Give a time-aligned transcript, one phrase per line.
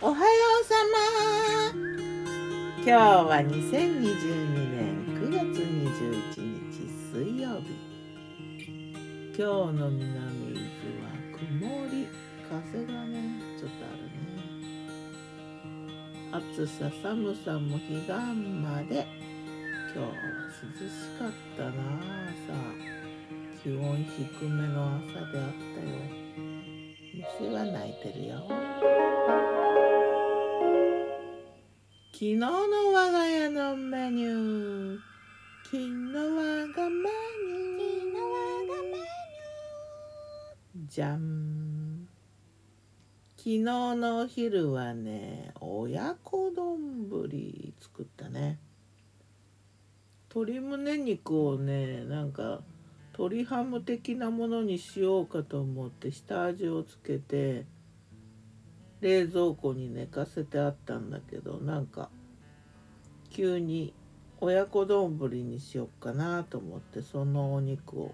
[0.00, 0.24] おはよ
[0.62, 1.74] うさま。
[2.76, 6.38] 今日は2022年9月21
[6.70, 7.74] 日水曜日
[9.36, 9.42] 今
[9.72, 10.06] 日の南
[10.52, 11.42] 伊豆は曇
[11.90, 12.06] り
[12.48, 13.42] 風がね。
[13.58, 14.38] ちょっとあるね
[16.30, 18.12] 暑さ寒さも彼岸
[18.62, 19.04] まで。
[19.96, 20.14] 今日は
[20.62, 22.54] 涼しかったなあさ。
[23.64, 25.90] 気温低めの朝であったよ。
[27.40, 28.46] 虫は鳴いてるよ。
[32.18, 34.98] 昨日の我が家のメニュー。
[35.62, 35.86] 昨日
[36.16, 37.10] 我がメ
[37.46, 42.08] ニューじゃん。
[43.36, 47.08] 昨日のお昼はね親子丼
[47.80, 48.58] 作ったね。
[50.34, 52.62] 鶏胸肉をねなんか
[53.12, 57.64] 鶏ハム的なものにしようかと思って下味をつけて
[59.00, 62.10] 冷蔵庫に寝かせてあったんだけどなんか
[63.38, 63.94] 急に
[64.40, 68.12] 親子丼にしよっかなと思ってそのお肉を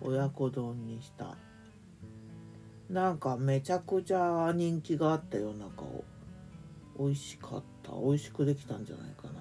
[0.00, 1.36] 親子丼にした。
[2.88, 5.82] なんかめちゃくちゃ人気があったよなんか
[6.96, 7.90] 美味しかった。
[7.94, 9.40] 美味しくできたんじゃないかな。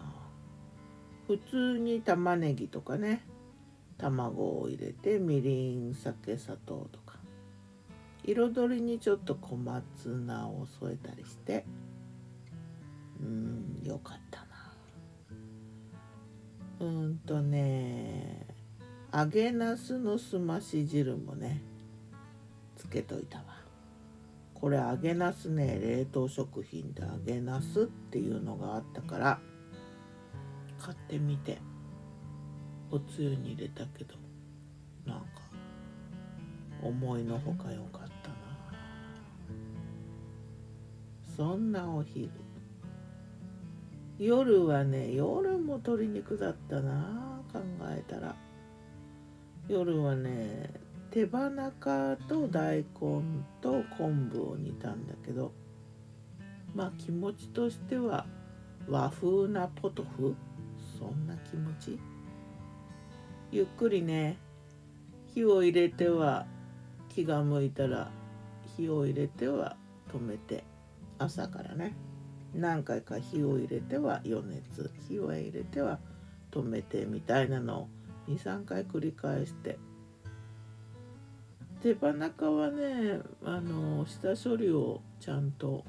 [1.28, 3.24] 普通に玉ねぎとかね。
[4.00, 7.20] 卵を入れてみりん酒砂糖とか。
[8.24, 11.68] 彩りにちょっと小松菜を添えたりして。
[19.20, 21.62] 揚げなすのすまし汁もね
[22.78, 23.44] つけといたわ。
[24.54, 29.40] これ揚げなすね冷凍食品で揚げなすっていうのがあったから
[30.80, 31.58] 買ってみて。
[32.92, 34.16] おつゆに入れたけど
[35.06, 35.26] なんか
[36.82, 38.36] 思いのほか良かったな。
[41.36, 42.30] そんなお昼。
[44.18, 48.34] 夜はね夜も鶏肉だったな考えたら。
[49.70, 50.72] 夜はね
[51.12, 52.86] 手羽中と大根
[53.62, 55.54] と昆布を煮たんだけど
[56.74, 58.26] まあ気持ちとしては
[58.88, 60.36] 和風なポトフ？
[60.98, 62.00] そんな気持ち？
[63.52, 64.38] ゆっくりね
[65.36, 66.48] 火を入れては
[67.08, 68.10] 気が向いたら
[68.76, 69.78] 火を入れては
[70.12, 70.64] 止めて
[71.20, 71.96] 朝からね。
[72.56, 74.90] 何回か火を入れては余熱。
[75.08, 76.00] 火を入れては
[76.52, 77.90] 止めてみたいなのを
[78.30, 79.78] 23回繰り返して。
[81.82, 85.86] 手羽中はねあの下処理をちゃんと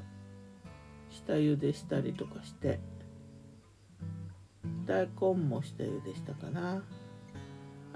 [1.09, 2.79] 下茹でしたりとかして
[4.87, 6.85] 大根も下茹でしたかな。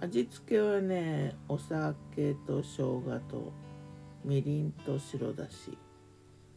[0.00, 3.52] 味付けはねお酒と生姜と
[4.24, 5.78] みりんと白だし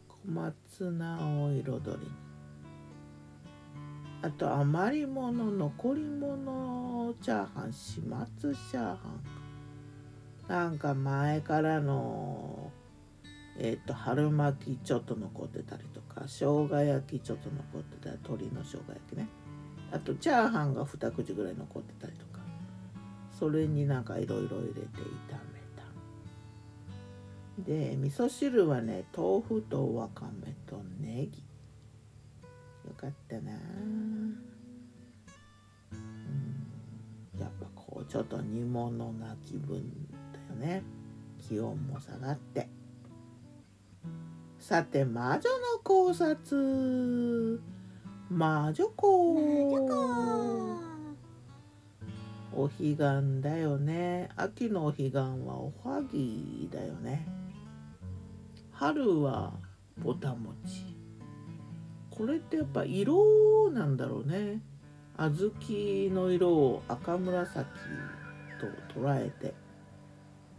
[0.07, 2.11] 小松菜を彩り
[4.23, 6.76] あと余り物残り物
[7.15, 8.01] チャーハン始
[8.39, 8.97] 末チャーハ
[10.47, 10.47] ン。
[10.47, 12.71] なんか前からの
[13.59, 19.27] えっ、ー、と春巻きちょっと残ってたりとか生姜焼きちょっと残ってたり鶏の生姜焼きね。
[19.91, 22.27] あとチャーハンが2口ぐらい残ってたりとか。
[23.37, 25.83] それになんかいろいろ入れて炒めた。
[27.63, 31.43] で味噌汁はね豆腐とわかめとネギ。
[32.87, 34.46] よかったなう
[38.07, 39.83] ちょっと煮物な気分
[40.33, 40.83] だよね。
[41.37, 42.69] 気温も下がって。
[44.59, 47.61] さて魔女の考察。
[48.29, 50.27] 魔女子
[52.53, 54.29] お彼岸だよね。
[54.35, 57.27] 秋のお彼岸はおはぎだよね。
[58.71, 59.53] 春は
[59.97, 60.97] ぼたもち。
[62.09, 64.61] これってやっぱ色なんだろうね
[65.17, 67.65] 小豆の色を赤紫
[68.93, 69.53] と捉えて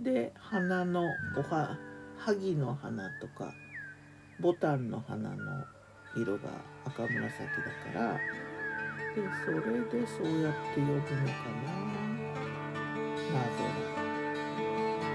[0.01, 1.05] で花の
[1.37, 1.79] おは
[2.17, 3.53] 萩の花とか
[4.41, 5.37] ボタンの花の
[6.17, 6.49] 色が
[6.85, 7.37] 赤紫だ
[7.93, 8.19] から
[9.15, 11.13] でそれでそうやって呼ぶのか
[11.67, 11.79] な。
[13.29, 13.45] 謎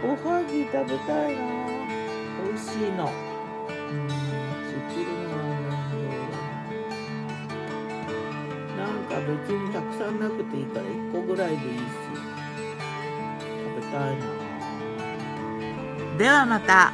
[0.06, 1.42] おはぎ食べたいな。
[2.44, 3.10] 美味しいの。
[3.70, 5.23] うん作る
[9.24, 11.82] 別にたくさんなくていいから1個ぐらいでいいし
[13.76, 14.26] 食べたいな。
[16.18, 16.92] ではまた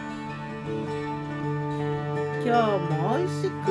[2.45, 3.65] 今日も美味しく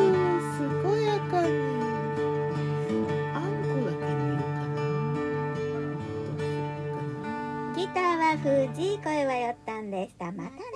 [0.85, 1.49] 健やかに。
[7.77, 8.37] ギターは
[8.73, 10.33] 藤井声はよったんでした。
[10.33, 10.51] また。
[10.51, 10.68] ね